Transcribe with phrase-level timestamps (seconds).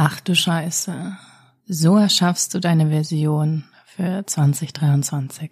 [0.00, 1.16] Ach du Scheiße.
[1.66, 5.50] So erschaffst du deine Version für 2023.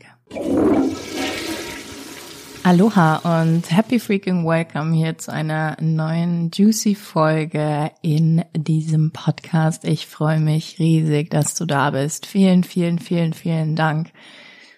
[2.63, 9.85] Aloha und happy freaking welcome hier zu einer neuen juicy Folge in diesem Podcast.
[9.85, 12.25] Ich freue mich riesig, dass du da bist.
[12.25, 14.13] Vielen, vielen, vielen, vielen Dank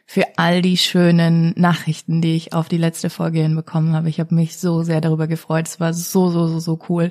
[0.06, 4.08] für all die schönen Nachrichten, die ich auf die letzte Folge hinbekommen habe.
[4.08, 5.68] Ich habe mich so sehr darüber gefreut.
[5.68, 7.10] Es war so, so, so, so cool.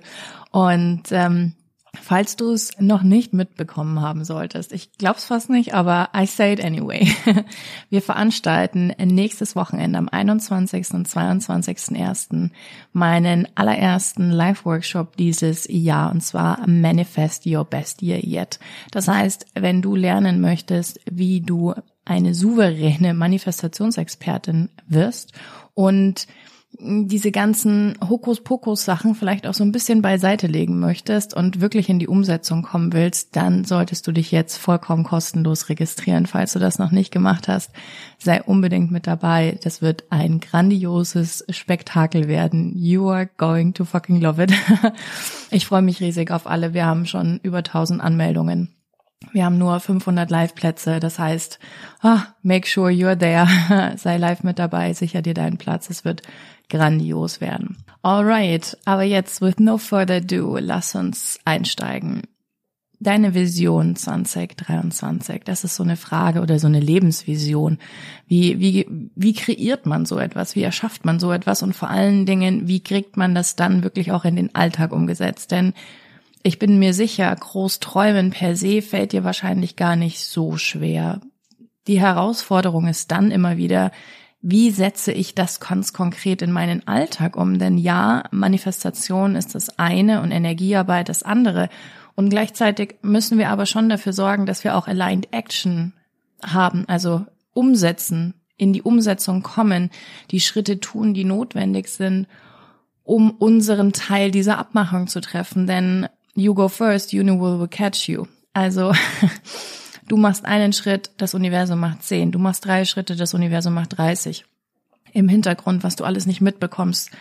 [0.50, 1.54] Und ähm,
[2.02, 6.54] Falls du es noch nicht mitbekommen haben solltest, ich glaub's fast nicht, aber I say
[6.54, 7.08] it anyway.
[7.90, 10.92] Wir veranstalten nächstes Wochenende am 21.
[10.94, 12.52] und 22.01.
[12.94, 18.60] meinen allerersten Live-Workshop dieses Jahr und zwar Manifest Your Best Year Yet.
[18.92, 21.74] Das heißt, wenn du lernen möchtest, wie du
[22.06, 25.34] eine souveräne Manifestationsexpertin wirst
[25.74, 26.28] und
[26.80, 32.08] diese ganzen Hokuspokus-Sachen vielleicht auch so ein bisschen beiseite legen möchtest und wirklich in die
[32.08, 36.28] Umsetzung kommen willst, dann solltest du dich jetzt vollkommen kostenlos registrieren.
[36.28, 37.72] Falls du das noch nicht gemacht hast,
[38.20, 39.58] sei unbedingt mit dabei.
[39.64, 42.74] Das wird ein grandioses Spektakel werden.
[42.76, 44.54] You are going to fucking love it.
[45.50, 46.74] Ich freue mich riesig auf alle.
[46.74, 48.78] Wir haben schon über 1000 Anmeldungen.
[49.32, 51.60] Wir haben nur 500 Live-Plätze, das heißt,
[52.04, 53.48] oh, make sure you're there,
[53.98, 56.22] sei live mit dabei, sicher dir deinen Platz, es wird
[56.70, 57.78] grandios werden.
[58.02, 62.24] Alright, aber jetzt with no further ado, lass uns einsteigen.
[63.00, 67.78] Deine Vision 2023, das ist so eine Frage oder so eine Lebensvision.
[68.26, 70.56] Wie, wie, wie kreiert man so etwas?
[70.56, 71.62] Wie erschafft man so etwas?
[71.62, 75.52] Und vor allen Dingen, wie kriegt man das dann wirklich auch in den Alltag umgesetzt?
[75.52, 75.74] Denn
[76.42, 81.22] ich bin mir sicher, groß träumen per se fällt dir wahrscheinlich gar nicht so schwer.
[81.86, 83.92] Die Herausforderung ist dann immer wieder,
[84.42, 87.60] wie setze ich das ganz konkret in meinen Alltag um?
[87.60, 91.70] Denn ja, Manifestation ist das eine und Energiearbeit das andere.
[92.16, 95.94] Und gleichzeitig müssen wir aber schon dafür sorgen, dass wir auch Aligned Action
[96.44, 99.92] haben, also umsetzen, in die Umsetzung kommen,
[100.32, 102.28] die Schritte tun, die notwendig sind,
[103.04, 105.68] um unseren Teil dieser Abmachung zu treffen.
[105.68, 108.26] Denn you go first, universe will catch you.
[108.54, 108.94] Also
[110.08, 112.32] Du machst einen Schritt, das Universum macht zehn.
[112.32, 114.46] Du machst drei Schritte, das Universum macht dreißig.
[115.14, 117.12] Im Hintergrund, was du alles nicht mitbekommst.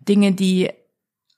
[0.00, 0.70] Dinge, die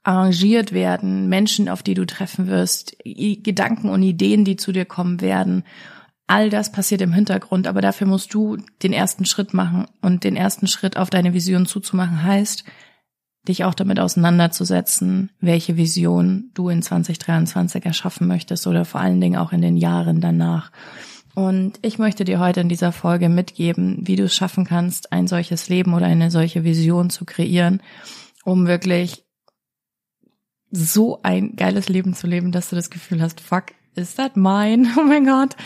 [0.03, 5.21] arrangiert werden, Menschen, auf die du treffen wirst, Gedanken und Ideen, die zu dir kommen
[5.21, 5.65] werden.
[6.29, 9.87] All das passiert im Hintergrund, aber dafür musst du den ersten Schritt machen.
[10.01, 12.65] Und den ersten Schritt auf deine Vision zuzumachen heißt,
[13.49, 19.37] dich auch damit auseinanderzusetzen, welche Vision du in 2023 erschaffen möchtest oder vor allen Dingen
[19.37, 20.71] auch in den Jahren danach.
[21.35, 25.27] Und ich möchte dir heute in dieser Folge mitgeben, wie du es schaffen kannst, ein
[25.27, 27.83] solches Leben oder eine solche Vision zu kreieren,
[28.45, 29.25] um wirklich
[30.71, 34.89] so ein geiles Leben zu leben, dass du das Gefühl hast, fuck, is that mine?
[34.97, 35.57] Oh mein Gott.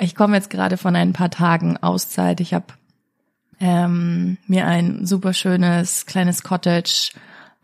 [0.00, 2.40] Ich komme jetzt gerade von ein paar Tagen Auszeit.
[2.40, 2.66] Ich habe
[3.60, 7.12] ähm, mir ein super schönes kleines Cottage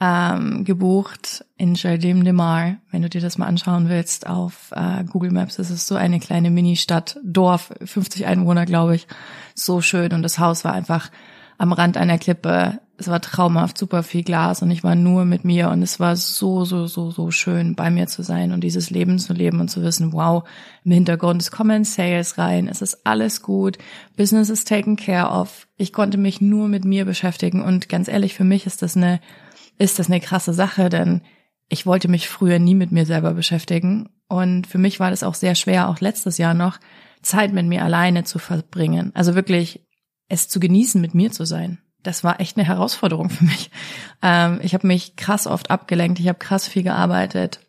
[0.01, 2.77] ähm, gebucht in Jardim de Mar.
[2.91, 6.21] Wenn du dir das mal anschauen willst auf äh, Google Maps, das ist so eine
[6.21, 9.07] kleine Mini-Stadt, Dorf, 50 Einwohner, glaube ich.
[9.55, 11.11] So schön und das Haus war einfach
[11.61, 12.81] am Rand einer Klippe.
[12.97, 16.17] Es war traumhaft, super viel Glas und ich war nur mit mir und es war
[16.17, 19.69] so, so, so, so schön, bei mir zu sein und dieses Leben zu leben und
[19.69, 20.49] zu wissen, wow,
[20.85, 23.77] im Hintergrund, es kommen Sales rein, es ist alles gut,
[24.17, 25.67] Business is taken care of.
[25.77, 29.21] Ich konnte mich nur mit mir beschäftigen und ganz ehrlich, für mich ist das eine,
[29.79, 31.21] ist das eine krasse Sache, denn
[31.69, 35.35] ich wollte mich früher nie mit mir selber beschäftigen und für mich war das auch
[35.35, 36.79] sehr schwer, auch letztes Jahr noch,
[37.21, 39.11] Zeit mit mir alleine zu verbringen.
[39.15, 39.87] Also wirklich
[40.31, 41.79] es zu genießen, mit mir zu sein.
[42.03, 43.71] Das war echt eine Herausforderung für mich.
[44.23, 47.61] Ähm, ich habe mich krass oft abgelenkt, ich habe krass viel gearbeitet.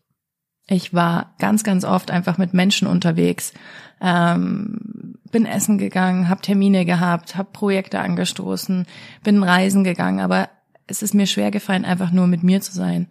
[0.67, 3.51] Ich war ganz, ganz oft einfach mit Menschen unterwegs,
[3.99, 8.85] ähm, bin essen gegangen, habe Termine gehabt, habe Projekte angestoßen,
[9.23, 10.49] bin reisen gegangen, aber
[10.87, 13.07] es ist mir schwer gefallen, einfach nur mit mir zu sein.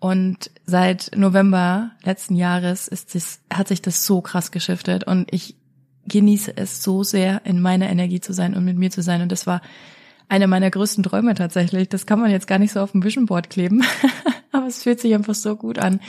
[0.00, 5.56] Und seit November letzten Jahres ist das, hat sich das so krass geschiftet und ich
[6.06, 9.22] genieße es so sehr, in meiner Energie zu sein und mit mir zu sein.
[9.22, 9.62] Und das war
[10.28, 11.88] einer meiner größten Träume tatsächlich.
[11.88, 13.82] Das kann man jetzt gar nicht so auf dem Vision Board kleben.
[14.52, 16.00] Aber es fühlt sich einfach so gut an,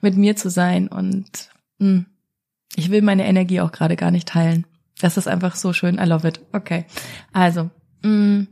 [0.00, 0.88] mit mir zu sein.
[0.88, 2.06] Und mh, hm,
[2.76, 4.66] ich will meine Energie auch gerade gar nicht teilen.
[5.00, 5.98] Das ist einfach so schön.
[5.98, 6.40] I love it.
[6.52, 6.84] Okay.
[7.32, 7.70] Also,
[8.02, 8.48] mh, hm,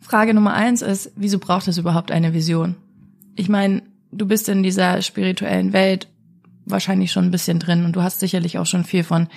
[0.00, 2.76] Frage Nummer eins ist, wieso braucht es überhaupt eine Vision?
[3.34, 6.08] Ich meine, du bist in dieser spirituellen Welt
[6.66, 9.28] wahrscheinlich schon ein bisschen drin und du hast sicherlich auch schon viel von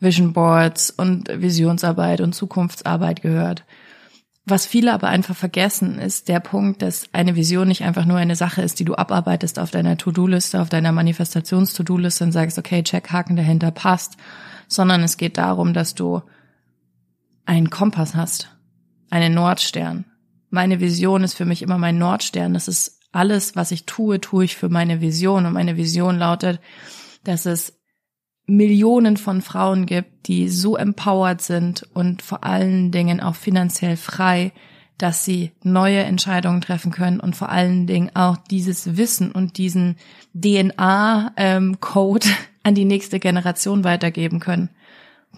[0.00, 3.64] Vision Boards und Visionsarbeit und Zukunftsarbeit gehört.
[4.44, 8.34] Was viele aber einfach vergessen, ist der Punkt, dass eine Vision nicht einfach nur eine
[8.34, 13.12] Sache ist, die du abarbeitest auf deiner To-Do-Liste, auf deiner Manifestations-To-Do-Liste und sagst, okay, check,
[13.12, 14.16] Haken dahinter passt,
[14.66, 16.22] sondern es geht darum, dass du
[17.46, 18.48] einen Kompass hast,
[19.10, 20.06] einen Nordstern.
[20.50, 22.52] Meine Vision ist für mich immer mein Nordstern.
[22.52, 25.46] Das ist alles, was ich tue, tue ich für meine Vision.
[25.46, 26.60] Und meine Vision lautet,
[27.24, 27.78] dass es
[28.46, 34.52] Millionen von Frauen gibt, die so empowered sind und vor allen Dingen auch finanziell frei,
[34.98, 39.96] dass sie neue Entscheidungen treffen können und vor allen Dingen auch dieses Wissen und diesen
[40.34, 41.36] DNA-Code
[42.28, 44.70] ähm, an die nächste Generation weitergeben können.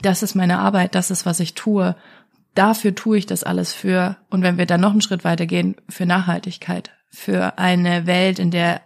[0.02, 1.96] Das ist meine Arbeit, das ist, was ich tue.
[2.54, 4.16] Dafür tue ich das alles für.
[4.30, 8.80] Und wenn wir dann noch einen Schritt weitergehen, für Nachhaltigkeit, für eine Welt, in der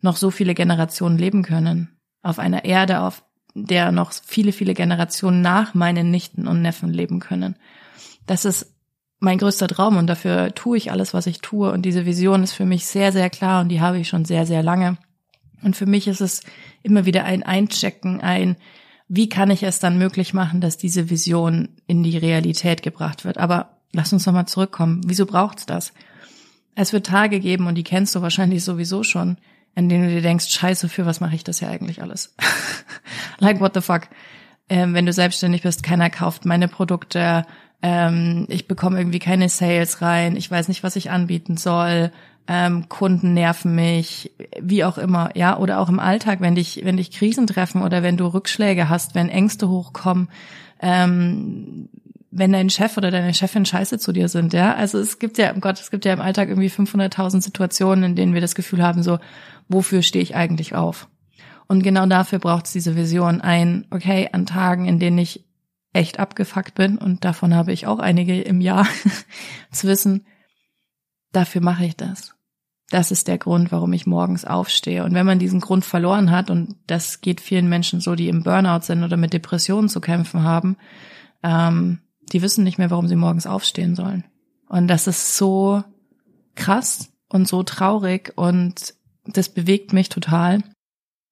[0.00, 3.22] noch so viele Generationen leben können auf einer Erde, auf
[3.54, 7.56] der noch viele, viele Generationen nach meinen Nichten und Neffen leben können.
[8.26, 8.74] Das ist
[9.18, 11.70] mein größter Traum und dafür tue ich alles, was ich tue.
[11.70, 14.46] Und diese Vision ist für mich sehr, sehr klar und die habe ich schon sehr,
[14.46, 14.96] sehr lange.
[15.62, 16.42] Und für mich ist es
[16.82, 18.56] immer wieder ein Einchecken, ein,
[19.12, 23.38] wie kann ich es dann möglich machen, dass diese Vision in die Realität gebracht wird.
[23.38, 25.00] Aber lass uns nochmal zurückkommen.
[25.04, 25.92] Wieso braucht's das?
[26.76, 29.36] Es wird Tage geben, und die kennst du wahrscheinlich sowieso schon,
[29.74, 32.36] in denen du dir denkst, scheiße, für was mache ich das ja eigentlich alles?
[33.38, 34.02] like, what the fuck?
[34.68, 37.44] Ähm, wenn du selbstständig bist, keiner kauft meine Produkte,
[37.82, 42.12] ähm, ich bekomme irgendwie keine Sales rein, ich weiß nicht, was ich anbieten soll,
[42.52, 46.96] ähm, Kunden nerven mich, wie auch immer, ja, oder auch im Alltag, wenn dich, wenn
[46.96, 50.28] dich Krisen treffen oder wenn du Rückschläge hast, wenn Ängste hochkommen,
[50.80, 51.88] ähm,
[52.32, 54.74] wenn dein Chef oder deine Chefin scheiße zu dir sind, ja.
[54.74, 58.16] Also es gibt ja, um Gott, es gibt ja im Alltag irgendwie 500.000 Situationen, in
[58.16, 59.20] denen wir das Gefühl haben, so,
[59.68, 61.06] wofür stehe ich eigentlich auf?
[61.68, 65.44] Und genau dafür braucht es diese Vision ein, okay, an Tagen, in denen ich
[65.92, 68.88] echt abgefuckt bin, und davon habe ich auch einige im Jahr,
[69.70, 70.26] zu wissen,
[71.30, 72.34] dafür mache ich das.
[72.90, 75.04] Das ist der Grund, warum ich morgens aufstehe.
[75.04, 78.42] Und wenn man diesen Grund verloren hat, und das geht vielen Menschen so, die im
[78.42, 80.76] Burnout sind oder mit Depressionen zu kämpfen haben,
[81.42, 82.00] ähm,
[82.32, 84.24] die wissen nicht mehr, warum sie morgens aufstehen sollen.
[84.68, 85.82] Und das ist so
[86.56, 88.94] krass und so traurig und
[89.24, 90.62] das bewegt mich total,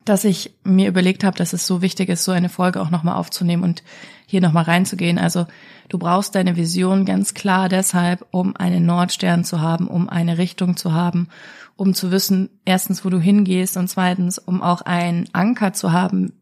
[0.05, 3.16] dass ich mir überlegt habe, dass es so wichtig ist, so eine Folge auch nochmal
[3.16, 3.82] aufzunehmen und
[4.30, 5.19] hier nochmal reinzugehen.
[5.19, 5.46] Also
[5.88, 10.76] du brauchst deine Vision ganz klar deshalb, um einen Nordstern zu haben, um eine Richtung
[10.76, 11.28] zu haben,
[11.76, 16.34] um zu wissen, erstens, wo du hingehst und zweitens, um auch einen Anker zu haben,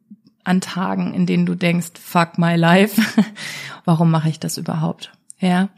[0.42, 3.00] an Tagen, in denen du denkst, fuck my life,
[3.84, 5.12] warum mache ich das überhaupt?
[5.38, 5.68] Ja.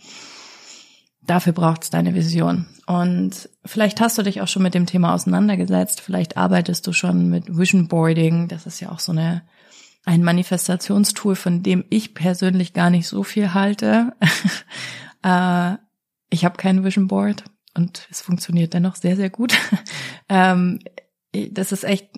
[1.22, 2.66] Dafür braucht es deine Vision.
[2.86, 6.00] Und vielleicht hast du dich auch schon mit dem Thema auseinandergesetzt.
[6.00, 8.48] Vielleicht arbeitest du schon mit Vision Boarding.
[8.48, 9.42] Das ist ja auch so eine,
[10.08, 14.14] ein Manifestationstool, von dem ich persönlich gar nicht so viel halte.
[15.22, 15.76] äh,
[16.30, 17.44] ich habe kein Vision Board
[17.74, 19.52] und es funktioniert dennoch sehr, sehr gut.
[20.30, 20.78] ähm,
[21.50, 22.08] das ist echt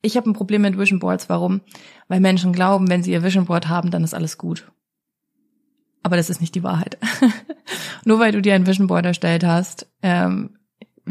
[0.00, 1.28] ich habe ein Problem mit Vision Boards.
[1.28, 1.60] Warum?
[2.06, 4.70] Weil Menschen glauben, wenn sie ihr Vision Board haben, dann ist alles gut.
[6.04, 6.98] Aber das ist nicht die Wahrheit.
[8.04, 10.57] Nur weil du dir ein Vision Board erstellt hast, ähm,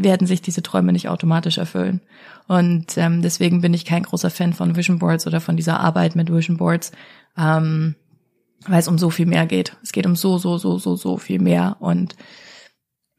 [0.03, 2.01] werden sich diese Träume nicht automatisch erfüllen.
[2.47, 6.15] Und ähm, deswegen bin ich kein großer Fan von Vision Boards oder von dieser Arbeit
[6.15, 6.91] mit Vision Boards,
[7.37, 7.95] ähm,
[8.65, 9.75] weil es um so viel mehr geht.
[9.83, 11.77] Es geht um so, so, so, so, so viel mehr.
[11.79, 12.15] Und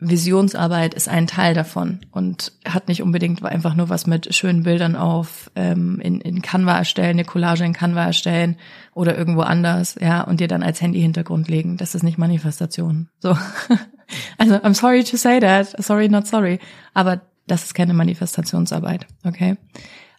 [0.00, 4.94] Visionsarbeit ist ein Teil davon und hat nicht unbedingt einfach nur was mit schönen Bildern
[4.94, 8.56] auf ähm, in, in Canva erstellen, eine Collage in Canva erstellen
[8.94, 11.76] oder irgendwo anders, ja, und dir dann als Handy-Hintergrund legen.
[11.78, 13.08] Das ist nicht Manifestation.
[13.18, 13.36] So.
[14.38, 15.82] also, I'm sorry to say that.
[15.82, 16.58] Sorry, not sorry.
[16.94, 19.56] Aber das ist keine Manifestationsarbeit, okay?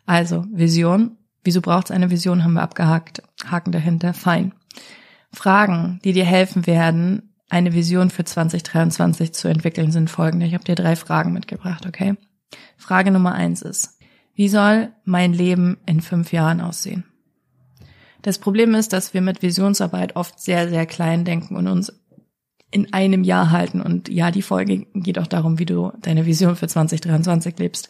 [0.06, 1.18] Also, Vision.
[1.44, 2.44] Wieso braucht es eine Vision?
[2.44, 3.22] Haben wir abgehakt.
[3.46, 4.14] Haken dahinter.
[4.14, 4.54] Fein.
[5.32, 10.46] Fragen, die dir helfen werden, eine Vision für 2023 zu entwickeln, sind folgende.
[10.46, 12.16] Ich habe dir drei Fragen mitgebracht, okay?
[12.78, 14.00] Frage Nummer eins ist,
[14.34, 17.04] wie soll mein Leben in fünf Jahren aussehen?
[18.22, 21.99] Das Problem ist, dass wir mit Visionsarbeit oft sehr, sehr klein denken und uns
[22.72, 23.82] in einem Jahr halten.
[23.82, 27.90] Und ja, die Folge geht auch darum, wie du deine Vision für 2023 lebst.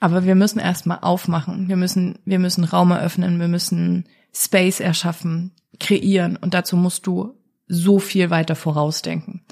[0.00, 1.68] Aber wir müssen erstmal aufmachen.
[1.68, 3.38] Wir müssen, wir müssen Raum eröffnen.
[3.38, 6.36] Wir müssen Space erschaffen, kreieren.
[6.36, 7.34] Und dazu musst du
[7.68, 9.42] so viel weiter vorausdenken.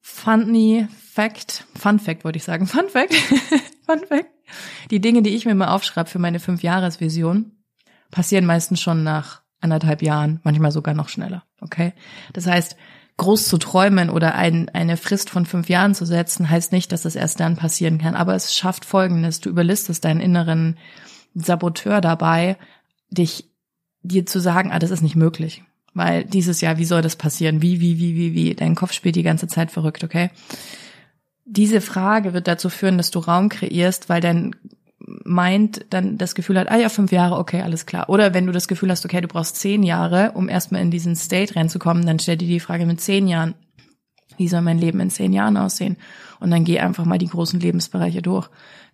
[0.00, 3.14] Funny Fact, Fun Fact wollte ich sagen, Fun Fact,
[3.84, 4.30] Fun Fact.
[4.90, 7.52] Die Dinge, die ich mir mal aufschreibe für meine Fünf-Jahres-Vision,
[8.10, 11.44] passieren meistens schon nach anderthalb Jahren, manchmal sogar noch schneller.
[11.60, 11.92] Okay?
[12.32, 12.76] Das heißt,
[13.16, 17.02] groß zu träumen oder ein, eine Frist von fünf Jahren zu setzen, heißt nicht, dass
[17.02, 18.14] das erst dann passieren kann.
[18.14, 19.40] Aber es schafft Folgendes.
[19.40, 20.76] Du überlistest deinen inneren
[21.34, 22.56] Saboteur dabei,
[23.10, 23.50] dich
[24.02, 25.62] dir zu sagen, ah, das ist nicht möglich
[25.96, 27.62] weil dieses Jahr, wie soll das passieren?
[27.62, 28.54] Wie, wie, wie, wie, wie?
[28.54, 30.30] Dein Kopf spielt die ganze Zeit verrückt, okay?
[31.46, 34.54] Diese Frage wird dazu führen, dass du Raum kreierst, weil dein
[35.24, 38.08] Mind dann das Gefühl hat, ah ja, fünf Jahre, okay, alles klar.
[38.08, 41.16] Oder wenn du das Gefühl hast, okay, du brauchst zehn Jahre, um erstmal in diesen
[41.16, 43.54] State reinzukommen, dann stell dir die Frage mit zehn Jahren,
[44.36, 45.96] wie soll mein Leben in zehn Jahren aussehen?
[46.40, 48.48] Und dann geh einfach mal die großen Lebensbereiche durch.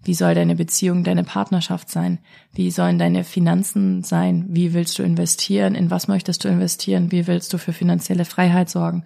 [0.05, 2.19] Wie soll deine Beziehung, deine Partnerschaft sein?
[2.53, 4.47] Wie sollen deine Finanzen sein?
[4.49, 5.75] Wie willst du investieren?
[5.75, 7.11] In was möchtest du investieren?
[7.11, 9.05] Wie willst du für finanzielle Freiheit sorgen?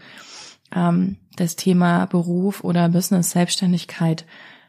[0.75, 4.25] Ähm, das Thema Beruf oder Business, Selbstständigkeit.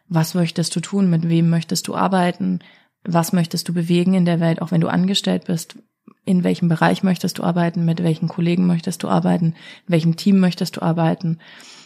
[0.09, 1.09] Was möchtest du tun?
[1.09, 2.59] Mit wem möchtest du arbeiten?
[3.03, 5.77] Was möchtest du bewegen in der Welt, auch wenn du angestellt bist?
[6.25, 7.85] In welchem Bereich möchtest du arbeiten?
[7.85, 9.47] Mit welchen Kollegen möchtest du arbeiten?
[9.87, 11.39] In welchem Team möchtest du arbeiten?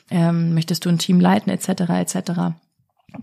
[0.09, 2.55] Ähm, möchtest du ein Team leiten, etc., etc.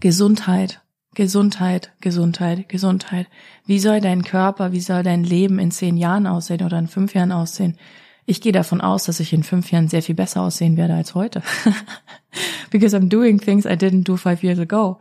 [0.00, 0.80] Gesundheit,
[1.14, 3.26] Gesundheit, Gesundheit, Gesundheit.
[3.66, 7.14] Wie soll dein Körper, wie soll dein Leben in zehn Jahren aussehen oder in fünf
[7.14, 7.76] Jahren aussehen?
[8.30, 11.14] Ich gehe davon aus, dass ich in fünf Jahren sehr viel besser aussehen werde als
[11.14, 11.42] heute.
[12.70, 14.98] Because I'm doing things I didn't do five years ago.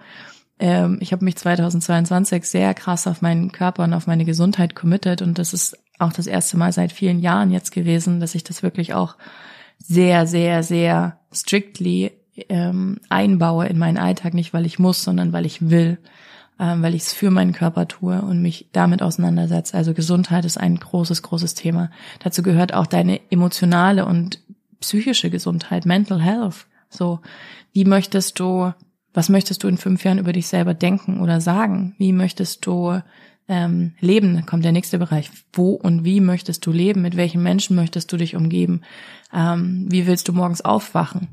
[0.60, 5.22] Ähm, ich habe mich 2022 sehr krass auf meinen Körper und auf meine Gesundheit committed
[5.22, 8.64] und das ist auch das erste Mal seit vielen Jahren jetzt gewesen, dass ich das
[8.64, 9.18] wirklich auch
[9.78, 12.14] sehr, sehr, sehr strictly
[12.48, 15.98] ähm, einbaue in meinen Alltag, nicht weil ich muss, sondern weil ich will,
[16.60, 19.76] ähm, weil ich es für meinen Körper tue und mich damit auseinandersetze.
[19.76, 21.92] Also Gesundheit ist ein großes, großes Thema.
[22.20, 24.42] Dazu gehört auch deine emotionale und
[24.80, 26.68] psychische Gesundheit, Mental Health.
[26.90, 27.20] So,
[27.74, 28.74] wie möchtest du,
[29.14, 31.96] was möchtest du in fünf Jahren über dich selber denken oder sagen?
[31.98, 33.02] Wie möchtest du
[33.48, 34.46] ähm, leben?
[34.46, 35.30] Kommt der nächste Bereich.
[35.54, 37.02] Wo und wie möchtest du leben?
[37.02, 38.82] Mit welchen Menschen möchtest du dich umgeben?
[39.34, 41.28] Ähm, wie willst du morgens aufwachen?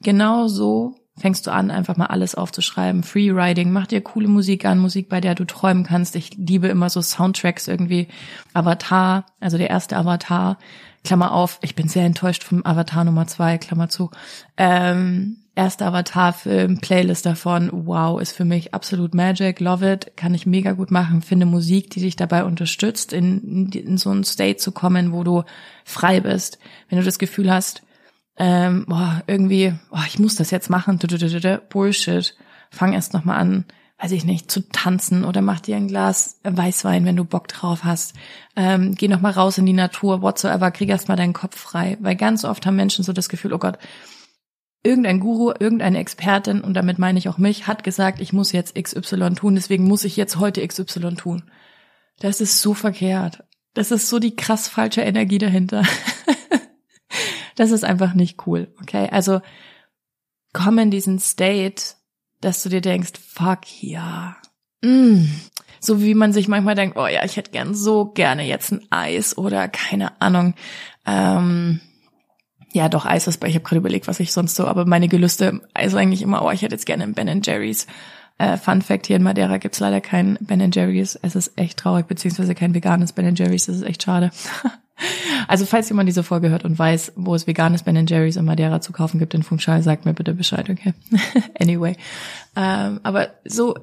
[0.00, 3.02] Genau so fängst du an, einfach mal alles aufzuschreiben.
[3.02, 6.16] Freeriding, mach dir coole Musik an, Musik, bei der du träumen kannst.
[6.16, 8.08] Ich liebe immer so Soundtracks irgendwie.
[8.52, 10.58] Avatar, also der erste Avatar,
[11.04, 14.10] Klammer auf, ich bin sehr enttäuscht vom Avatar Nummer zwei, Klammer zu.
[14.56, 20.46] Ähm, erster Avatar-Film, Playlist davon, wow, ist für mich absolut Magic, love it, kann ich
[20.46, 24.72] mega gut machen, finde Musik, die dich dabei unterstützt, in, in so einen State zu
[24.72, 25.44] kommen, wo du
[25.84, 26.58] frei bist.
[26.88, 27.82] Wenn du das Gefühl hast,
[28.36, 30.98] ähm, boah, irgendwie, boah, ich muss das jetzt machen,
[31.68, 32.36] Bullshit.
[32.70, 33.64] Fang erst nochmal an,
[33.98, 37.84] weiß ich nicht, zu tanzen oder mach dir ein Glas Weißwein, wenn du Bock drauf
[37.84, 38.14] hast.
[38.56, 41.96] Ähm, geh nochmal raus in die Natur, whatsoever, krieg erst mal deinen Kopf frei.
[42.00, 43.78] Weil ganz oft haben Menschen so das Gefühl, oh Gott,
[44.82, 48.74] irgendein Guru, irgendeine Expertin, und damit meine ich auch mich, hat gesagt, ich muss jetzt
[48.74, 51.44] XY tun, deswegen muss ich jetzt heute XY tun.
[52.20, 53.44] Das ist so verkehrt.
[53.72, 55.82] Das ist so die krass falsche Energie dahinter.
[57.54, 59.08] Das ist einfach nicht cool, okay?
[59.10, 59.40] Also
[60.52, 61.82] komm in diesen State,
[62.40, 64.36] dass du dir denkst, fuck ja.
[64.82, 65.26] Mm.
[65.80, 68.86] So wie man sich manchmal denkt, oh ja, ich hätte gern so gerne jetzt ein
[68.90, 70.54] Eis oder keine Ahnung.
[71.04, 71.80] Ähm,
[72.72, 75.08] ja, doch, Eis ist bei, ich habe gerade überlegt, was ich sonst so, aber meine
[75.08, 77.86] Gelüste ist eigentlich immer, oh, ich hätte jetzt gerne ein Ben Jerry's.
[78.38, 81.16] Äh, Fun Fact, hier in Madeira gibt's leider kein Ben Jerry's.
[81.22, 84.30] Es ist echt traurig, beziehungsweise kein veganes Ben Jerry's, das ist echt schade.
[85.48, 88.80] Also falls jemand diese Folge hört und weiß, wo es veganes Ben Jerry's in Madeira
[88.80, 90.94] zu kaufen gibt in Funchal, sagt mir bitte Bescheid, okay?
[91.60, 91.96] anyway.
[92.56, 93.74] Ähm, aber so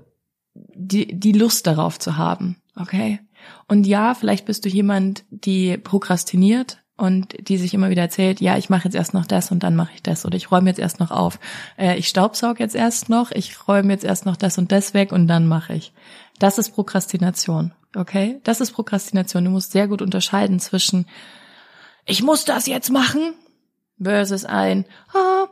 [0.54, 3.20] die, die Lust darauf zu haben, okay?
[3.68, 8.58] Und ja, vielleicht bist du jemand, die prokrastiniert und die sich immer wieder erzählt, ja,
[8.58, 10.80] ich mache jetzt erst noch das und dann mache ich das oder ich räume jetzt
[10.80, 11.40] erst noch auf.
[11.78, 15.12] Äh, ich staubsaug jetzt erst noch, ich räume jetzt erst noch das und das weg
[15.12, 15.94] und dann mache ich.
[16.42, 17.72] Das ist Prokrastination.
[17.96, 19.46] Okay, das ist Prokrastination.
[19.46, 21.06] Du musst sehr gut unterscheiden zwischen
[22.06, 23.36] ich muss das jetzt machen
[24.02, 25.46] versus ein oh,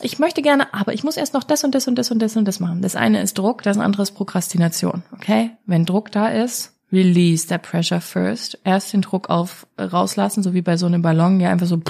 [0.00, 2.38] ich möchte gerne, aber ich muss erst noch das und das und das und das
[2.38, 2.80] und das machen.
[2.80, 5.02] Das eine ist Druck, das andere ist Prokrastination.
[5.12, 8.58] Okay, wenn Druck da ist, release the pressure first.
[8.64, 11.82] Erst den Druck auf rauslassen, so wie bei so einem Ballon, ja einfach so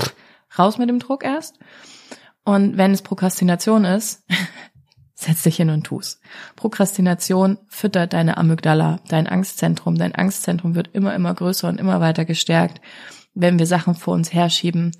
[0.58, 1.58] raus mit dem Druck erst.
[2.44, 4.24] Und wenn es Prokrastination ist,
[5.28, 6.20] Setz dich hin und tu's.
[6.56, 9.96] Prokrastination füttert deine Amygdala, dein Angstzentrum.
[9.96, 12.80] Dein Angstzentrum wird immer, immer größer und immer weiter gestärkt.
[13.34, 14.92] Wenn wir Sachen vor uns herschieben,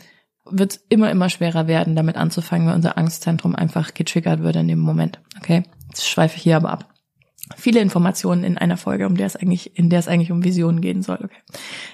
[0.45, 4.69] wird es immer, immer schwerer werden, damit anzufangen, weil unser Angstzentrum einfach getriggert wird in
[4.69, 5.19] dem Moment.
[5.39, 5.63] Okay?
[5.87, 6.93] Jetzt schweife ich hier aber ab.
[7.57, 10.83] Viele Informationen in einer Folge, um der es eigentlich, in der es eigentlich um Visionen
[10.83, 11.21] gehen soll.
[11.25, 11.41] Okay.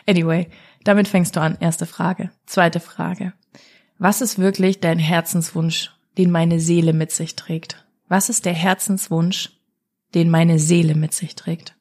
[0.08, 0.48] Anyway,
[0.82, 1.56] damit fängst du an.
[1.60, 2.32] Erste Frage.
[2.46, 3.32] Zweite Frage.
[3.98, 7.84] Was ist wirklich dein Herzenswunsch, den meine Seele mit sich trägt?
[8.14, 9.50] Was ist der Herzenswunsch,
[10.14, 11.74] den meine Seele mit sich trägt?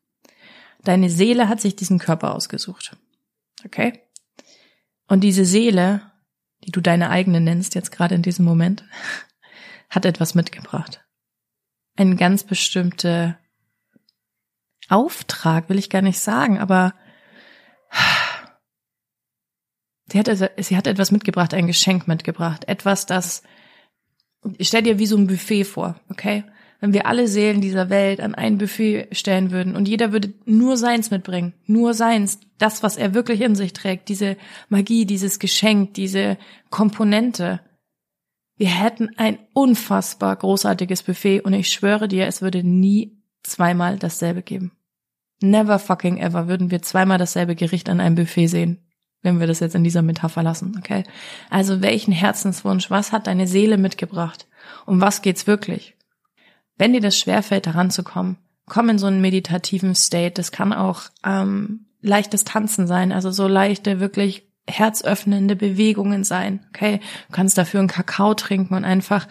[0.83, 2.97] Deine Seele hat sich diesen Körper ausgesucht.
[3.63, 4.01] Okay?
[5.07, 6.11] Und diese Seele,
[6.63, 8.83] die du deine eigene nennst jetzt gerade in diesem Moment,
[9.91, 11.05] hat etwas mitgebracht.
[11.97, 13.37] Ein ganz bestimmte
[14.89, 16.95] Auftrag will ich gar nicht sagen, aber
[20.11, 22.67] Sie hat, sie hat etwas mitgebracht, ein Geschenk mitgebracht.
[22.67, 23.43] Etwas, das,
[24.57, 26.43] ich stell dir wie so ein Buffet vor, okay?
[26.79, 30.75] Wenn wir alle Seelen dieser Welt an ein Buffet stellen würden und jeder würde nur
[30.75, 34.35] seins mitbringen, nur seins, das, was er wirklich in sich trägt, diese
[34.67, 36.38] Magie, dieses Geschenk, diese
[36.69, 37.62] Komponente.
[38.57, 44.41] Wir hätten ein unfassbar großartiges Buffet und ich schwöre dir, es würde nie zweimal dasselbe
[44.41, 44.73] geben.
[45.41, 48.79] Never fucking ever würden wir zweimal dasselbe Gericht an einem Buffet sehen
[49.24, 51.03] wenn wir das jetzt in dieser Metapher lassen, okay?
[51.50, 54.48] Also welchen Herzenswunsch, was hat deine Seele mitgebracht?
[54.86, 55.96] Um was geht's wirklich?
[56.77, 58.38] Wenn dir das schwerfällt, daran zu kommen,
[58.68, 60.34] komm in so einen meditativen State.
[60.36, 67.00] Das kann auch ähm, leichtes Tanzen sein, also so leichte, wirklich herzöffnende Bewegungen sein, okay?
[67.27, 69.27] Du kannst dafür einen Kakao trinken und einfach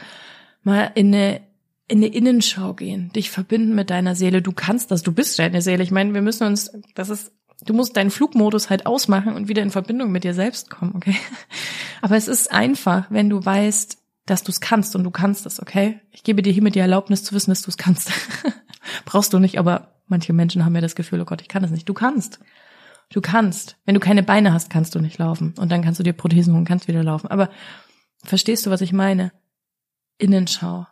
[0.62, 1.40] mal in eine
[1.88, 4.40] in eine Innenschau gehen, dich verbinden mit deiner Seele.
[4.40, 5.82] Du kannst das, du bist deine Seele.
[5.82, 7.32] Ich meine, wir müssen uns, das ist
[7.64, 11.16] Du musst deinen Flugmodus halt ausmachen und wieder in Verbindung mit dir selbst kommen, okay?
[12.02, 15.60] Aber es ist einfach, wenn du weißt, dass du es kannst und du kannst es,
[15.60, 16.00] okay?
[16.10, 18.10] Ich gebe dir hiermit die Erlaubnis zu wissen, dass du es kannst.
[19.04, 21.70] Brauchst du nicht, aber manche Menschen haben ja das Gefühl, oh Gott, ich kann es
[21.70, 21.88] nicht.
[21.88, 22.40] Du kannst.
[23.10, 23.76] Du kannst.
[23.84, 25.54] Wenn du keine Beine hast, kannst du nicht laufen.
[25.58, 27.28] Und dann kannst du dir Prothesen und kannst wieder laufen.
[27.28, 27.50] Aber
[28.24, 29.32] verstehst du, was ich meine?
[30.18, 30.86] Innenschau.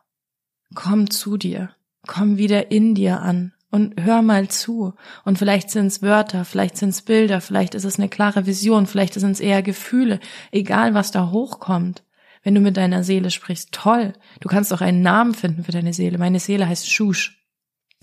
[0.74, 1.70] Komm zu dir.
[2.06, 4.94] Komm wieder in dir an und hör mal zu.
[5.24, 8.86] Und vielleicht sind es Wörter, vielleicht sind es Bilder, vielleicht ist es eine klare Vision,
[8.86, 12.04] vielleicht sind es eher Gefühle, egal was da hochkommt.
[12.42, 14.14] Wenn du mit deiner Seele sprichst, toll.
[14.40, 16.18] Du kannst auch einen Namen finden für deine Seele.
[16.18, 17.38] Meine Seele heißt Shush.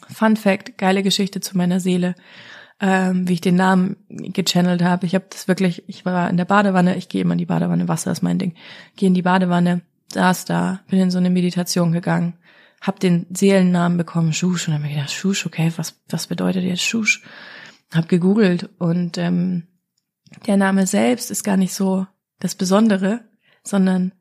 [0.07, 2.13] Fun Fact, geile Geschichte zu meiner Seele,
[2.79, 5.07] ähm, wie ich den Namen gechannelt habe.
[5.07, 7.87] Ich habe das wirklich, ich war in der Badewanne, ich gehe immer in die Badewanne,
[7.87, 8.53] Wasser ist mein Ding.
[8.95, 9.81] Gehe in die Badewanne,
[10.13, 12.36] saß da, bin in so eine Meditation gegangen
[12.81, 16.63] hab den Seelennamen bekommen, Schusch, und dann hab ich gedacht, Schusch, okay, was, was bedeutet
[16.63, 17.23] jetzt Schusch?
[17.93, 19.67] Hab gegoogelt und ähm,
[20.45, 22.05] der Name selbst ist gar nicht so
[22.39, 23.21] das Besondere,
[23.63, 24.11] sondern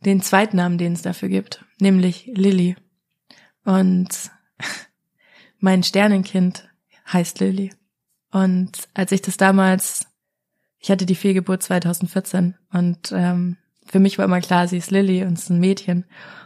[0.00, 2.76] den Zweitnamen, den es dafür gibt, nämlich Lilly.
[3.64, 4.30] Und
[5.58, 6.68] mein Sternenkind
[7.10, 7.72] heißt Lilly.
[8.30, 10.06] Und als ich das damals,
[10.78, 15.24] ich hatte die Fehlgeburt 2014 und ähm, für mich war immer klar, sie ist Lilly
[15.24, 16.04] und ist ein Mädchen.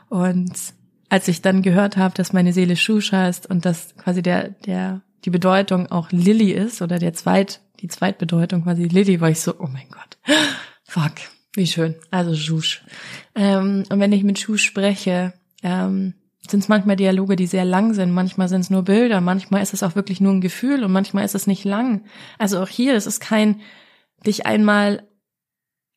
[0.09, 0.75] Und
[1.11, 5.03] als ich dann gehört habe, dass meine Seele Schusch heißt und dass quasi der, der,
[5.25, 9.55] die Bedeutung auch Lilly ist oder der Zweit, die Zweitbedeutung quasi Lilly, war ich so,
[9.59, 10.19] oh mein Gott,
[10.85, 11.13] fuck,
[11.55, 11.97] wie schön.
[12.11, 12.85] Also Schusch.
[13.35, 16.15] Ähm, und wenn ich mit Schusch spreche, ähm,
[16.49, 19.75] sind es manchmal Dialoge, die sehr lang sind, manchmal sind es nur Bilder, manchmal ist
[19.75, 22.05] es auch wirklich nur ein Gefühl und manchmal ist es nicht lang.
[22.39, 23.61] Also auch hier, es ist kein
[24.25, 25.09] dich einmal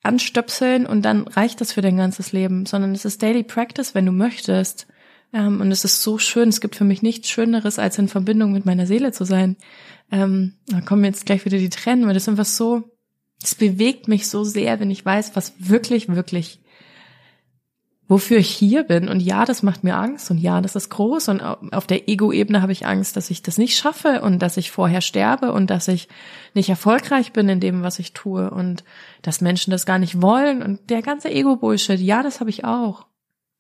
[0.02, 4.06] anstöpseln und dann reicht das für dein ganzes Leben, sondern es ist Daily Practice, wenn
[4.06, 4.88] du möchtest.
[5.34, 6.50] Ähm, und es ist so schön.
[6.50, 9.58] Es gibt für mich nichts Schöneres, als in Verbindung mit meiner Seele zu sein.
[10.12, 12.84] Ähm, da kommen jetzt gleich wieder die Tränen, weil das ist einfach so,
[13.41, 16.62] es bewegt mich so sehr, wenn ich weiß, was wirklich, wirklich,
[18.08, 19.10] wofür ich hier bin.
[19.10, 20.30] Und ja, das macht mir Angst.
[20.30, 21.30] Und ja, das ist groß.
[21.30, 24.72] Und auf der Ego-Ebene habe ich Angst, dass ich das nicht schaffe und dass ich
[24.72, 26.08] vorher sterbe und dass ich
[26.54, 28.84] nicht erfolgreich bin in dem, was ich tue und
[29.24, 30.62] dass Menschen das gar nicht wollen.
[30.62, 33.08] Und der ganze Ego-Bullshit, ja, das habe ich auch.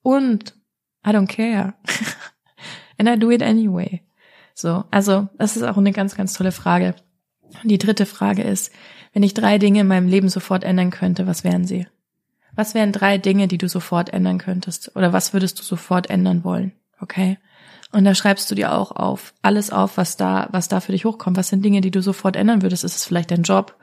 [0.03, 0.53] Und
[1.05, 1.73] I don't care.
[2.97, 4.01] And I do it anyway.
[4.53, 6.95] So, also das ist auch eine ganz, ganz tolle Frage.
[7.63, 8.71] Die dritte Frage ist,
[9.13, 11.87] wenn ich drei Dinge in meinem Leben sofort ändern könnte, was wären sie?
[12.55, 14.95] Was wären drei Dinge, die du sofort ändern könntest?
[14.95, 16.73] Oder was würdest du sofort ändern wollen?
[16.99, 17.37] Okay?
[17.91, 21.05] Und da schreibst du dir auch auf, alles auf, was da, was da für dich
[21.05, 21.37] hochkommt.
[21.37, 22.83] Was sind Dinge, die du sofort ändern würdest?
[22.83, 23.75] Ist es vielleicht dein Job?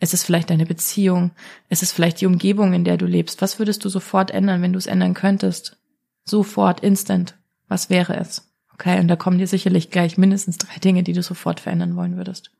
[0.00, 1.30] Ist es vielleicht deine Beziehung?
[1.68, 3.40] Ist es vielleicht die Umgebung, in der du lebst?
[3.40, 5.76] Was würdest du sofort ändern, wenn du es ändern könntest?
[6.24, 7.36] Sofort, instant.
[7.68, 8.52] Was wäre es?
[8.74, 12.16] Okay, und da kommen dir sicherlich gleich mindestens drei Dinge, die du sofort verändern wollen
[12.16, 12.50] würdest.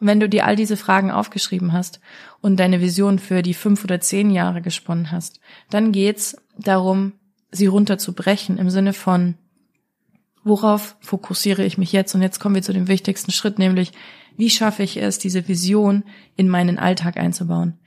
[0.00, 2.00] Und wenn du dir all diese Fragen aufgeschrieben hast
[2.40, 7.14] und deine Vision für die fünf oder zehn Jahre gesponnen hast, dann geht's darum,
[7.50, 9.34] sie runterzubrechen im Sinne von,
[10.44, 12.14] worauf fokussiere ich mich jetzt?
[12.14, 13.92] Und jetzt kommen wir zu dem wichtigsten Schritt, nämlich,
[14.36, 16.04] wie schaffe ich es, diese Vision
[16.36, 17.78] in meinen Alltag einzubauen?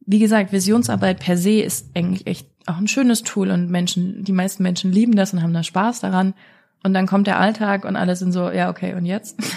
[0.00, 4.32] Wie gesagt, Visionsarbeit per se ist eigentlich echt auch ein schönes Tool und Menschen, die
[4.32, 6.34] meisten Menschen lieben das und haben da Spaß daran.
[6.82, 9.38] Und dann kommt der Alltag und alle sind so, ja, okay, und jetzt?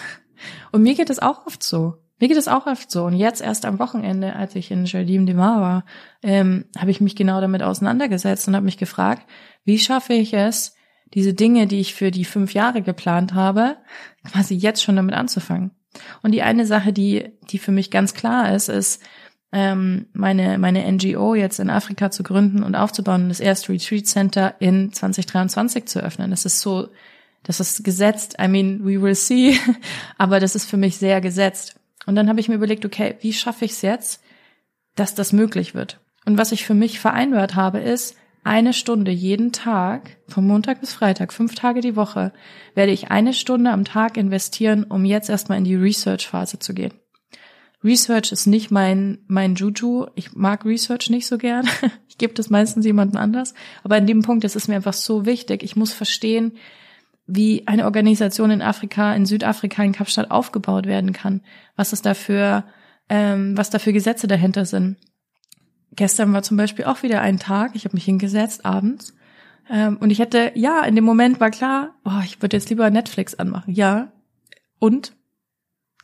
[0.71, 1.95] Und mir geht es auch oft so.
[2.19, 3.05] Mir geht es auch oft so.
[3.05, 5.85] Und jetzt erst am Wochenende, als ich in Jardim de Mar war,
[6.21, 9.27] ähm, habe ich mich genau damit auseinandergesetzt und habe mich gefragt,
[9.65, 10.75] wie schaffe ich es,
[11.13, 13.77] diese Dinge, die ich für die fünf Jahre geplant habe,
[14.31, 15.71] quasi jetzt schon damit anzufangen.
[16.21, 19.01] Und die eine Sache, die, die für mich ganz klar ist, ist,
[19.51, 24.05] ähm, meine, meine NGO jetzt in Afrika zu gründen und aufzubauen und das erste Retreat
[24.05, 26.31] Center in 2023 zu öffnen.
[26.31, 26.89] Das ist so,
[27.43, 28.35] das ist gesetzt.
[28.41, 29.57] I mean, we will see.
[30.17, 31.75] Aber das ist für mich sehr gesetzt.
[32.05, 34.23] Und dann habe ich mir überlegt, okay, wie schaffe ich es jetzt,
[34.95, 35.99] dass das möglich wird.
[36.25, 40.93] Und was ich für mich vereinbart habe, ist, eine Stunde jeden Tag, von Montag bis
[40.93, 42.31] Freitag, fünf Tage die Woche,
[42.75, 46.93] werde ich eine Stunde am Tag investieren, um jetzt erstmal in die Research-Phase zu gehen.
[47.83, 50.07] Research ist nicht mein, mein Juju.
[50.15, 51.67] Ich mag Research nicht so gern.
[52.09, 53.53] Ich gebe das meistens jemandem anders.
[53.83, 55.61] Aber in dem Punkt ist es mir einfach so wichtig.
[55.61, 56.53] Ich muss verstehen,
[57.27, 61.41] wie eine Organisation in Afrika, in Südafrika, in Kapstadt aufgebaut werden kann.
[61.75, 62.63] Was es dafür,
[63.07, 64.97] ähm, was da für Gesetze dahinter sind.
[65.91, 67.75] Gestern war zum Beispiel auch wieder ein Tag.
[67.75, 69.13] Ich habe mich hingesetzt abends.
[69.69, 72.89] Ähm, und ich hätte, ja, in dem Moment war klar, oh, ich würde jetzt lieber
[72.89, 73.75] Netflix anmachen.
[73.75, 74.11] Ja.
[74.79, 75.13] Und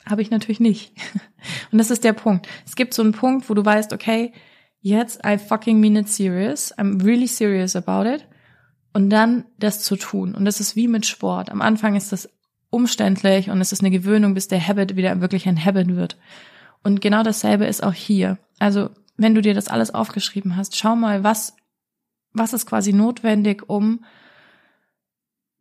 [0.05, 0.93] habe ich natürlich nicht.
[1.73, 2.47] Und das ist der Punkt.
[2.67, 4.31] Es gibt so einen Punkt, wo du weißt, okay,
[4.79, 6.71] jetzt I fucking mean it serious.
[6.77, 8.27] I'm really serious about it.
[8.93, 10.35] Und dann das zu tun.
[10.35, 11.49] Und das ist wie mit Sport.
[11.49, 12.29] Am Anfang ist das
[12.69, 16.17] umständlich und es ist eine Gewöhnung, bis der Habit wieder wirklich ein Habit wird.
[16.83, 18.37] Und genau dasselbe ist auch hier.
[18.59, 21.55] Also, wenn du dir das alles aufgeschrieben hast, schau mal, was,
[22.33, 24.05] was ist quasi notwendig, um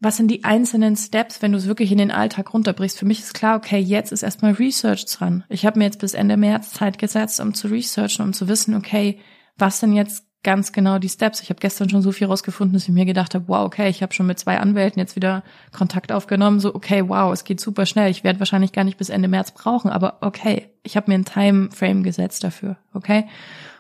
[0.03, 2.99] was sind die einzelnen Steps, wenn du es wirklich in den Alltag runterbrichst?
[2.99, 5.45] Für mich ist klar, okay, jetzt ist erstmal Research dran.
[5.49, 8.75] Ich habe mir jetzt bis Ende März Zeit gesetzt, um zu researchen, um zu wissen,
[8.75, 9.21] okay,
[9.57, 11.41] was sind jetzt ganz genau die Steps?
[11.41, 14.03] Ich habe gestern schon so viel rausgefunden, dass ich mir gedacht habe, wow, okay, ich
[14.03, 17.87] habe schon mit zwei Anwälten jetzt wieder Kontakt aufgenommen, so okay, wow, es geht super
[17.87, 18.11] schnell.
[18.11, 21.25] Ich werde wahrscheinlich gar nicht bis Ende März brauchen, aber okay, ich habe mir ein
[21.25, 23.27] Timeframe gesetzt dafür, okay?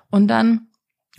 [0.09, 0.69] Und dann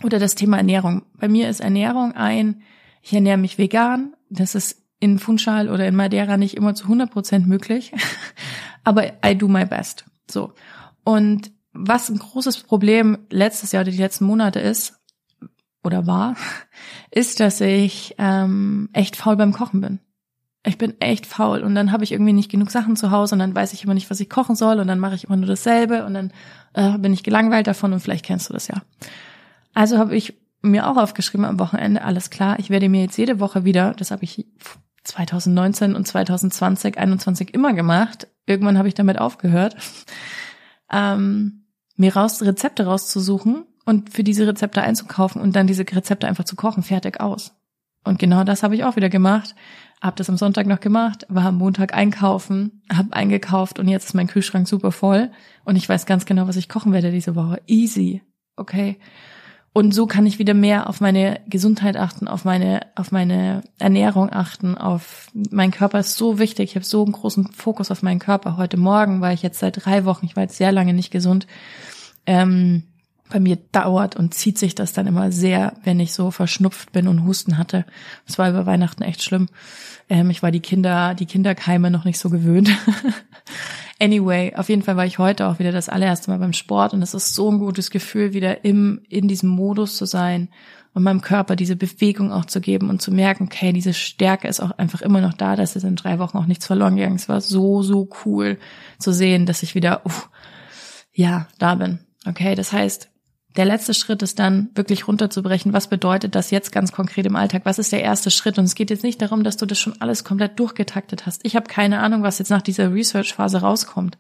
[0.02, 1.04] oder das Thema Ernährung.
[1.18, 2.62] Bei mir ist Ernährung ein,
[3.02, 4.14] ich ernähre mich vegan.
[4.30, 7.92] Das ist in Funchal oder in Madeira nicht immer zu 100 Prozent möglich,
[8.86, 10.06] aber I do my best.
[10.32, 10.54] So.
[11.04, 15.02] Und was ein großes Problem letztes Jahr oder die letzten Monate ist,
[15.84, 16.38] oder war,
[17.12, 20.00] ist, dass ich ähm, echt faul beim Kochen bin.
[20.66, 23.40] Ich bin echt faul und dann habe ich irgendwie nicht genug Sachen zu Hause und
[23.40, 25.48] dann weiß ich immer nicht, was ich kochen soll und dann mache ich immer nur
[25.48, 26.32] dasselbe und dann
[26.74, 28.82] äh, bin ich gelangweilt davon und vielleicht kennst du das ja.
[29.74, 33.42] Also habe ich mir auch aufgeschrieben am Wochenende, alles klar, ich werde mir jetzt jede
[33.42, 34.48] Woche wieder, das habe ich
[35.04, 38.28] 2019 und 2020, 21 immer gemacht.
[38.46, 39.76] Irgendwann habe ich damit aufgehört,
[40.92, 46.46] ähm, mir raus Rezepte rauszusuchen und für diese Rezepte einzukaufen und dann diese Rezepte einfach
[46.46, 47.56] zu kochen, fertig aus.
[48.04, 49.56] Und genau das habe ich auch wieder gemacht.
[50.02, 54.14] Hab das am Sonntag noch gemacht, war am Montag einkaufen, hab eingekauft und jetzt ist
[54.14, 55.32] mein Kühlschrank super voll
[55.64, 57.62] und ich weiß ganz genau, was ich kochen werde diese Woche.
[57.68, 58.22] Easy.
[58.58, 59.00] Okay.
[59.76, 64.32] Und so kann ich wieder mehr auf meine Gesundheit achten, auf meine, auf meine Ernährung
[64.32, 66.70] achten, auf mein Körper ist so wichtig.
[66.70, 68.56] Ich habe so einen großen Fokus auf meinen Körper.
[68.56, 71.48] Heute Morgen war ich jetzt seit drei Wochen, ich war jetzt sehr lange nicht gesund.
[72.28, 72.84] Ähm,
[73.30, 77.08] bei mir dauert und zieht sich das dann immer sehr, wenn ich so verschnupft bin
[77.08, 77.86] und Husten hatte.
[78.28, 79.48] Das war über Weihnachten echt schlimm.
[80.10, 82.70] Ähm, ich war die Kinder, die Kinderkeime noch nicht so gewöhnt.
[84.04, 87.02] Anyway, auf jeden Fall war ich heute auch wieder das allererste Mal beim Sport und
[87.02, 90.50] es ist so ein gutes Gefühl, wieder im, in diesem Modus zu sein
[90.94, 94.60] und meinem Körper diese Bewegung auch zu geben und zu merken, okay, diese Stärke ist
[94.60, 97.30] auch einfach immer noch da, dass es in drei Wochen auch nichts verloren gegangen Es
[97.30, 98.58] war so, so cool
[99.00, 100.12] zu sehen, dass ich wieder, uh,
[101.14, 102.00] ja, da bin.
[102.26, 103.10] Okay, das heißt,
[103.56, 105.74] der letzte Schritt ist dann wirklich runterzubrechen.
[105.74, 107.62] Was bedeutet das jetzt ganz konkret im Alltag?
[107.66, 108.58] Was ist der erste Schritt?
[108.58, 111.42] Und es geht jetzt nicht darum, dass du das schon alles komplett durchgetaktet hast.
[111.46, 114.18] Ich habe keine Ahnung, was jetzt nach dieser Research-Phase rauskommt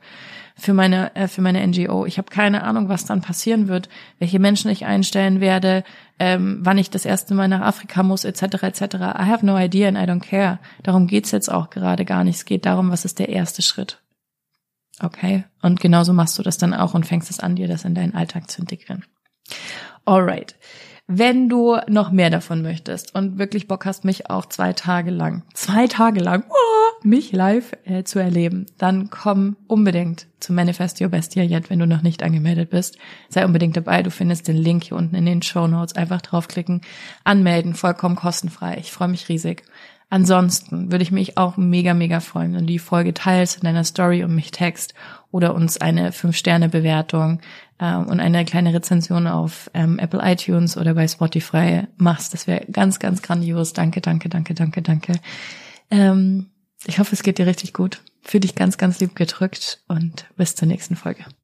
[0.55, 2.05] für meine äh, für meine NGO.
[2.05, 5.83] Ich habe keine Ahnung, was dann passieren wird, welche Menschen ich einstellen werde,
[6.19, 8.43] ähm, wann ich das erste Mal nach Afrika muss, etc.
[8.61, 8.81] etc.
[8.95, 10.59] I have no idea and I don't care.
[10.83, 12.35] Darum geht's jetzt auch gerade gar nicht.
[12.35, 13.99] Es geht darum, was ist der erste Schritt.
[14.99, 15.45] Okay?
[15.63, 18.13] Und genauso machst du das dann auch und fängst es an, dir das in deinen
[18.13, 19.03] Alltag zu integrieren.
[20.05, 20.55] Alright.
[21.07, 25.43] Wenn du noch mehr davon möchtest und wirklich Bock hast, mich auch zwei Tage lang,
[25.53, 31.09] zwei Tage lang, oh, mich live äh, zu erleben, dann komm unbedingt zu Manifest Your
[31.09, 32.97] Best Year wenn du noch nicht angemeldet bist.
[33.27, 34.01] Sei unbedingt dabei.
[34.01, 35.95] Du findest den Link hier unten in den Show Notes.
[35.95, 36.81] Einfach draufklicken,
[37.25, 38.77] anmelden, vollkommen kostenfrei.
[38.79, 39.63] Ich freue mich riesig.
[40.09, 43.83] Ansonsten würde ich mich auch mega, mega freuen, wenn du die Folge teilst in deiner
[43.83, 44.93] Story und mich text
[45.31, 47.39] oder uns eine 5-Sterne-Bewertung
[47.83, 52.33] äh, und eine kleine Rezension auf ähm, Apple iTunes oder bei Spotify machst.
[52.33, 53.73] Das wäre ganz, ganz grandios.
[53.73, 55.13] Danke, danke, danke, danke, danke.
[55.91, 56.47] Ähm,
[56.85, 58.01] ich hoffe, es geht dir richtig gut.
[58.21, 61.25] Fühl dich ganz, ganz lieb gedrückt und bis zur nächsten Folge.